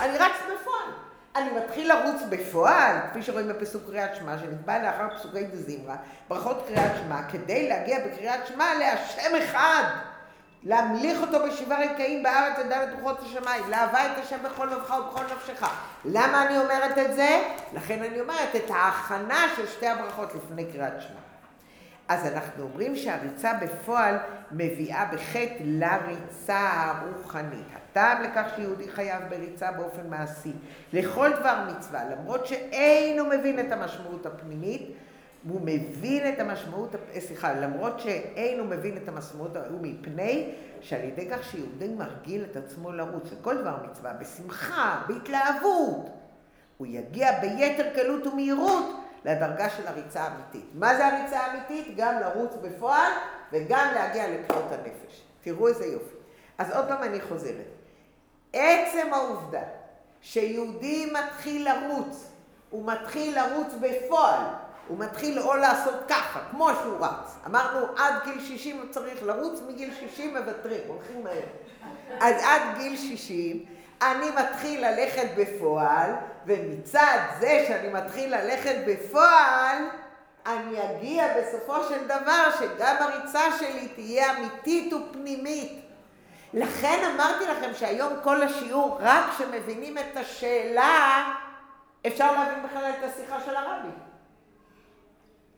[0.00, 0.90] אני רץ בפועל.
[1.36, 5.96] אני מתחיל לרוץ בפועל, כפי שרואים בפסוק קריאת שמע, שנקבע לאחר פסוקי דזמרה,
[6.28, 9.84] ברכות קריאת שמע, כדי להגיע בקריאת שמע להשם אחד.
[10.66, 15.66] להמליך אותו בשבעה רקעים בארץ לדעת רוחות השמיים, לאהבה את השם בכל לבך ובכל נפשך.
[16.04, 17.42] למה אני אומרת את זה?
[17.72, 21.20] לכן אני אומרת את ההכנה של שתי הברכות לפני קריאת שמע.
[22.08, 24.16] אז אנחנו אומרים שהריצה בפועל
[24.52, 27.66] מביאה בחטא לריצה הרוחנית.
[27.74, 30.52] הטעם לכך שיהודי חייב בריצה באופן מעשי
[30.92, 34.96] לכל דבר מצווה, למרות שאינו מבין את המשמעות הפנימית,
[35.48, 41.44] הוא מבין את המשמעות, סליחה, למרות שאינו מבין את המשמעות, הוא מפני שעל ידי כך
[41.50, 46.08] שיהודי מרגיל את עצמו לרוץ לכל דבר מצווה, בשמחה, בהתלהבות,
[46.76, 48.84] הוא יגיע ביתר קלות ומהירות
[49.24, 50.70] לדרגה של הריצה האמיתית.
[50.74, 51.96] מה זה הריצה האמיתית?
[51.96, 53.12] גם לרוץ בפועל
[53.52, 55.22] וגם להגיע לקרות הנפש.
[55.42, 56.16] תראו איזה יופי.
[56.58, 57.66] אז עוד פעם אני חוזרת.
[58.52, 59.62] עצם העובדה
[60.20, 62.28] שיהודי מתחיל לרוץ,
[62.70, 64.44] הוא מתחיל לרוץ בפועל,
[64.88, 67.36] הוא מתחיל או לעשות ככה, כמו שהוא רץ.
[67.46, 71.46] אמרנו, עד גיל 60 הוא צריך לרוץ, מגיל 60 מוותרים, הולכים מהר.
[72.20, 73.64] אז עד גיל 60
[74.02, 76.10] אני מתחיל ללכת בפועל,
[76.46, 79.76] ומצד זה שאני מתחיל ללכת בפועל,
[80.46, 85.82] אני אגיע בסופו של דבר שגם הריצה שלי תהיה אמיתית ופנימית.
[86.54, 91.32] לכן אמרתי לכם שהיום כל השיעור, רק כשמבינים את השאלה,
[92.06, 93.88] אפשר להבין בכלל את השיחה של הרבי.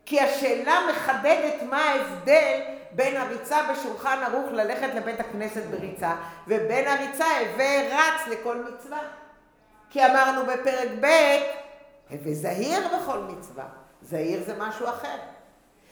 [0.09, 2.59] כי השאלה מחדדת מה ההבדל
[2.91, 6.15] בין הריצה בשולחן ערוך ללכת לבית הכנסת בריצה,
[6.47, 8.99] ובין הריצה הווה רץ לכל מצווה.
[9.89, 11.05] כי אמרנו בפרק ב',
[12.09, 13.65] הווה זהיר בכל מצווה.
[14.01, 15.17] זהיר זה משהו אחר.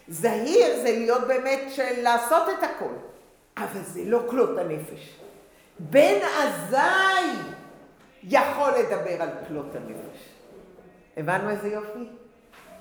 [0.07, 2.93] זהיר זה להיות באמת של לעשות את הכל,
[3.57, 5.19] אבל זה לא כלות הנפש.
[5.79, 7.31] בן עזאי
[8.23, 10.29] יכול לדבר על כלות הנפש.
[11.17, 12.09] הבנו איזה יופי?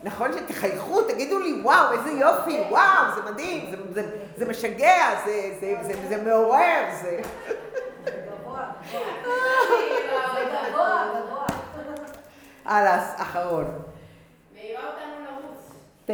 [0.02, 5.56] נכון שתחייכו, תגידו לי, וואו, איזה יופי, וואו, זה מדהים, זה, זה, זה משגע, זה,
[5.60, 7.20] זה, זה, זה, זה מעורר, זה...
[12.66, 13.64] הלאה, אחרון.
[14.54, 15.72] מעירה אותנו לרוץ.
[16.06, 16.10] ט'.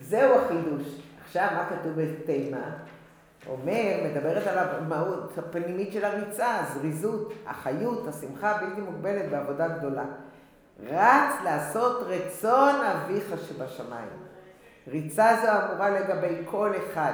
[0.00, 0.82] זהו החידוש.
[1.24, 2.70] עכשיו, מה כתוב בתימה?
[3.46, 10.04] אומר, מדברת על המהות הפנימית של הריצה, הזריזות, החיות, השמחה הבלתי מוגבלת בעבודה גדולה.
[10.86, 14.08] רץ לעשות רצון אביך שבשמיים.
[14.88, 17.12] ריצה זו אמורה לגבי כל אחד,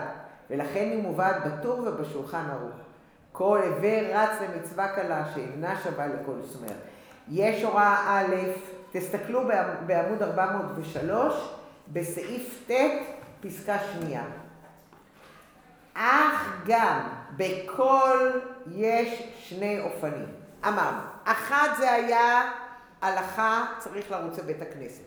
[0.50, 2.76] ולכן היא מובאת בטור ובשולחן ערוך.
[3.32, 6.72] כל הווה רץ למצווה קלה שאינה שווה לכל סומר.
[7.28, 8.34] יש הוראה א',
[8.92, 9.40] תסתכלו
[9.86, 11.54] בעמוד 403,
[11.92, 12.72] בסעיף ט',
[13.40, 14.22] פסקה שנייה.
[15.94, 18.30] אך גם בכל
[18.72, 20.26] יש שני אופנים.
[20.68, 22.52] אמרנו, אחת זה היה
[23.06, 25.02] הלכה צריך לרוץ לבית הכנסת.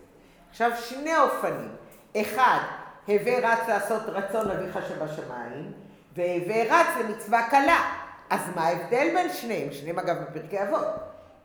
[0.50, 1.76] עכשיו שני אופנים.
[2.18, 2.60] אחד,
[3.08, 5.72] הווה רץ לעשות רצון אביך שבשמיים,
[6.16, 7.91] והווה רץ למצווה קלה.
[8.30, 9.72] אז מה ההבדל בין שניהם?
[9.72, 10.86] שניהם אגב בפרקי אבות.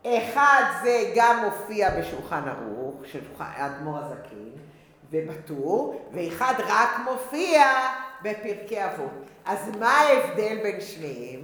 [0.06, 4.50] אחד זה גם מופיע בשולחן ערוך, של האדמו"ר הזקין,
[5.10, 7.62] ובטור, ואחד רק מופיע
[8.22, 9.24] בפרקי אבות.
[9.46, 11.40] אז מה ההבדל בין שניהם?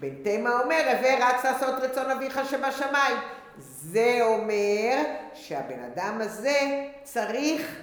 [0.00, 3.16] בן תימה אומר, הווה רץ לעשות רצון אביך שבשמיים.
[3.58, 5.02] זה אומר
[5.34, 7.76] שהבן אדם הזה צריך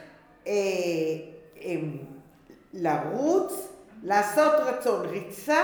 [0.47, 0.51] אה,
[1.61, 1.75] אה,
[2.73, 3.67] לרוץ,
[4.03, 5.61] לעשות רצון ריצה,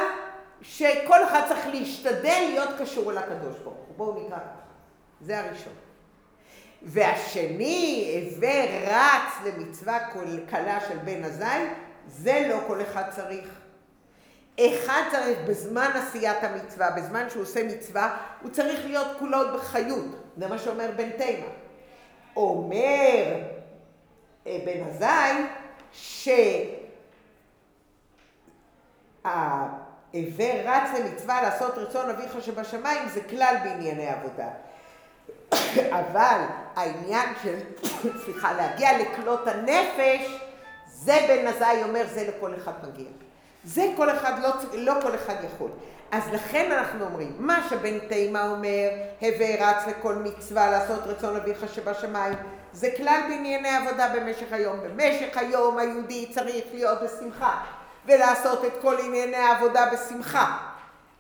[0.61, 3.95] שכל אחד צריך להשתדל להיות קשור אל הקדוש ברוך הוא.
[3.97, 4.59] בואו נקרא ככה.
[5.21, 5.73] זה הראשון.
[6.81, 9.99] והשני, הווה רץ למצווה
[10.49, 11.73] קלה של בן הזין,
[12.07, 13.59] זה לא כל אחד צריך.
[14.59, 20.05] אחד צריך בזמן עשיית המצווה, בזמן שהוא עושה מצווה, הוא צריך להיות כולו בחיות.
[20.37, 21.45] זה מה שאומר בן תימה.
[22.35, 23.35] אומר
[24.47, 25.47] אה, בן הזין,
[25.91, 26.73] שההווה
[30.65, 34.49] רץ למצווה לעשות רצון אביך שבשמיים זה כלל בענייני עבודה.
[35.89, 36.41] אבל
[36.75, 37.59] העניין של,
[38.25, 40.39] סליחה, להגיע לכלות הנפש,
[40.87, 43.28] זה בן עזאי אומר, זה לכל אחד מגיע.
[43.73, 45.69] זה כל אחד, לא, לא כל אחד יכול.
[46.11, 48.89] אז לכן אנחנו אומרים, מה שבן תימה אומר,
[49.21, 52.33] הווה רץ לכל מצווה לעשות רצון אביך שבשמיים,
[52.73, 54.79] זה כלל בענייני עבודה במשך היום.
[54.79, 57.63] במשך היום היהודי צריך להיות בשמחה,
[58.05, 60.57] ולעשות את כל ענייני העבודה בשמחה.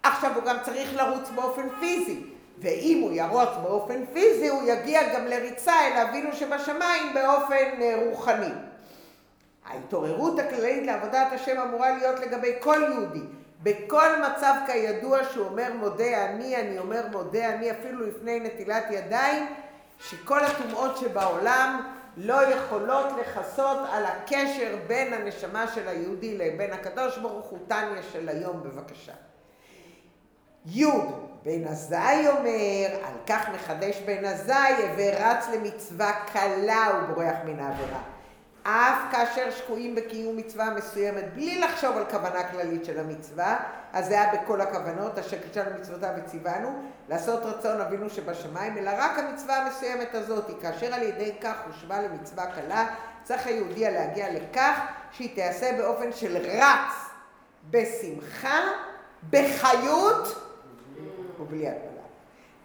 [0.03, 2.23] עכשיו הוא גם צריך לרוץ באופן פיזי.
[2.57, 8.51] ואם הוא ירוץ באופן פיזי, הוא יגיע גם לריצה אל אבינו שבשמיים באופן אה, רוחני.
[9.69, 13.21] ההתעוררות הכללית לעבודת השם אמורה להיות לגבי כל יהודי.
[13.63, 19.45] בכל מצב כידוע שהוא אומר מודה אני, אני אומר מודה אני אפילו לפני נטילת ידיים,
[19.99, 27.45] שכל הטומאות שבעולם לא יכולות לכסות על הקשר בין הנשמה של היהודי לבין הקדוש ברוך
[27.45, 29.13] הוא, טניה של היום בבקשה.
[30.65, 30.85] י'
[31.43, 38.18] בן עזאי אומר, על כך מחדש בן עזאי, ורץ למצווה קלה ובורח מן העבירה.
[38.63, 43.57] אף כאשר שקועים בקיום מצווה מסוימת, בלי לחשוב על כוונה כללית של המצווה,
[43.93, 49.19] אז זה היה בכל הכוונות, אשר קידשנו מצוותיו וציוונו, לעשות רצון אבינו שבשמיים, אלא רק
[49.19, 52.87] המצווה המסוימת הזאת, כאשר על ידי כך הושבה למצווה קלה,
[53.23, 54.79] צריך היהודי להגיע לכך
[55.11, 56.93] שהיא תיעשה באופן של רץ,
[57.69, 58.59] בשמחה,
[59.29, 60.45] בחיות,
[61.39, 61.89] ובלי הגבלה.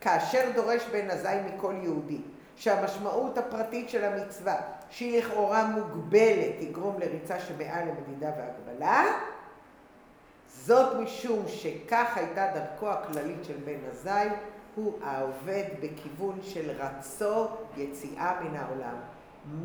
[0.01, 2.21] כאשר דורש בן הזין מכל יהודי,
[2.57, 4.57] שהמשמעות הפרטית של המצווה,
[4.91, 9.05] שהיא לכאורה מוגבלת, תגרום לריצה שמעל למדידה והגבלה,
[10.49, 14.33] זאת משום שכך הייתה דרכו הכללית של בן הזין,
[14.75, 17.47] הוא העובד בכיוון של רצו
[17.77, 18.97] יציאה מן העולם.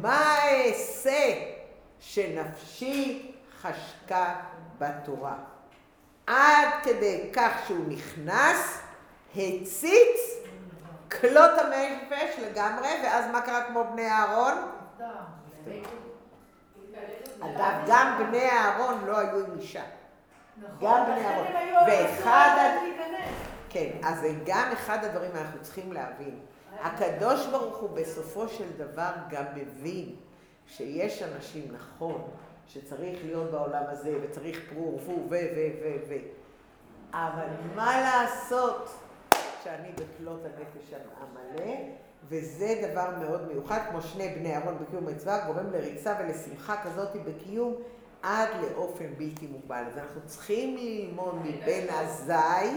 [0.02, 1.34] מה אעשה
[2.00, 3.32] שנפשי
[3.62, 4.36] חשקה
[4.80, 5.36] בתורה?
[6.28, 8.82] עד כדי כך שהוא נכנס
[9.36, 10.39] הציץ
[11.12, 14.54] כלות הנפש לגמרי, ואז מה קרה כמו בני אהרון?
[17.40, 19.84] אגב, גם בני אהרון לא היו עם אישה.
[20.82, 21.48] גם בני אהרון.
[21.88, 22.78] ואחד...
[23.70, 26.40] כן, אז זה גם אחד הדברים אנחנו צריכים להבין.
[26.82, 30.16] הקדוש ברוך הוא בסופו של דבר גם מבין
[30.68, 32.30] שיש אנשים, נכון,
[32.68, 36.14] שצריך להיות בעולם הזה, וצריך פרו ורפו, ו, ו, ו, ו.
[37.14, 38.90] אבל מה לעשות?
[39.64, 41.74] שאני בכלות הנפש המלא,
[42.30, 47.76] וזה דבר מאוד מיוחד, כמו שני בני אהרון בקיום מצווה, גורם לריצה ולשמחה כזאת בקיום
[48.22, 49.84] עד לאופן בלתי מוגבל.
[49.88, 52.70] אז אנחנו צריכים ללמוד מבן עזאי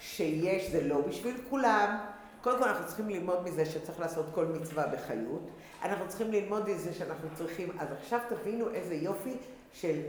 [0.00, 1.98] שיש, זה לא בשביל כולם.
[2.42, 5.48] קודם כל אנחנו צריכים ללמוד מזה שצריך לעשות כל מצווה בחיות.
[5.82, 9.36] אנחנו צריכים ללמוד מזה שאנחנו צריכים, אז עכשיו תבינו איזה יופי
[9.72, 10.00] של.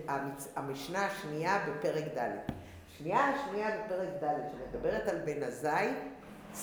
[0.55, 2.53] המשנה השנייה בפרק ד'.
[3.03, 5.89] שנייה השנייה בפרק ד', שמדברת על בן עזאי,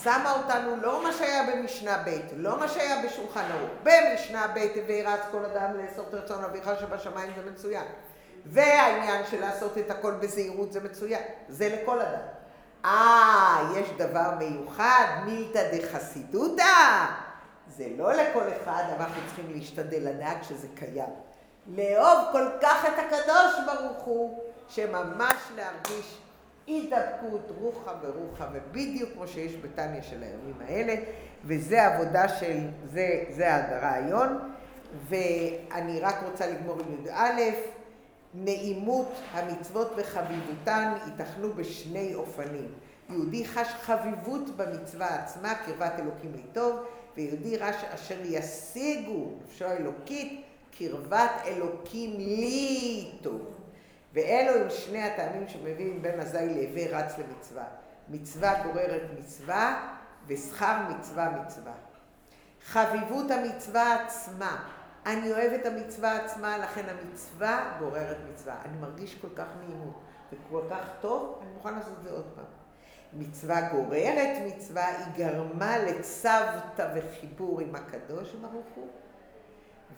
[0.03, 3.69] שמה אותנו לא מה שהיה במשנה ב', לא מה שהיה בשולחן ערוך.
[3.83, 7.85] במשנה ב' הווי רץ כל אדם לאסור את רצון אביך שבשמיים זה מצוין.
[8.45, 11.21] והעניין של לעשות את הכל בזהירות זה מצוין.
[11.49, 12.21] זה לכל אדם.
[12.85, 17.05] אה, יש דבר מיוחד, מילתא דחסידותא.
[17.67, 21.13] זה לא לכל אחד, אבל אנחנו צריכים להשתדל לדעת שזה קיים.
[21.67, 26.17] לאהוב כל כך את הקדוש ברוך הוא, שממש להרגיש
[26.71, 30.95] הידבקות רוחה ורוחה, ובדיוק כמו שיש בטניה של הימים האלה,
[31.45, 34.37] וזה עבודה של, זה, זה הרעיון,
[35.09, 37.41] ואני רק רוצה לגמור עם י"א,
[38.33, 42.67] נעימות המצוות וחביבותן ייתכנו בשני אופנים.
[43.09, 46.79] יהודי חש חביבות במצווה עצמה, קרבת אלוקים לטוב,
[47.17, 50.41] ויהודי רש אשר ישיגו נפשו האלוקית
[50.77, 53.60] קרבת אלוקים לי טוב.
[54.13, 57.63] ואלו הם שני הטעמים שמביאים בין אזי להווה רץ למצווה.
[58.09, 59.95] מצווה גוררת מצווה
[60.27, 61.73] ושכר מצווה מצווה.
[62.65, 64.69] חביבות המצווה עצמה.
[65.05, 68.55] אני אוהב את המצווה עצמה, לכן המצווה גוררת מצווה.
[68.65, 70.01] אני מרגיש כל כך נעימות
[70.33, 72.45] וכל כך טוב, אני מוכן לעשות את זה עוד פעם.
[73.13, 78.87] מצווה גוררת מצווה, היא גרמה לצוותא וחיבור עם הקדוש ברוך הוא.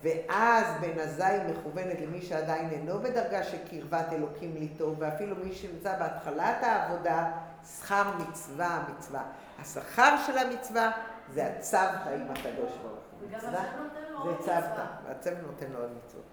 [0.04, 5.52] ואז בן עזאי מכוונת למי שעדיין אינו בדרגה של קרבת אלוקים לי טוב, ואפילו מי
[5.54, 7.30] שנמצא בהתחלת העבודה,
[7.78, 9.22] שכר מצווה מצווה.
[9.60, 10.90] השכר של המצווה
[11.32, 13.28] זה הצוותא עם הקדוש ברוך הוא.
[13.28, 13.52] וגם השם
[13.82, 14.86] נותן לו זה עוד צוותא, מצווה.
[15.08, 16.24] והצוות נותן לו עוד מצוות.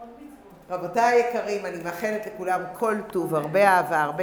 [0.00, 0.46] עוד מצוות.
[0.70, 4.14] רבותיי היקרים, אני מאחלת לכולם כל טוב, הרבה אהבה, הרבה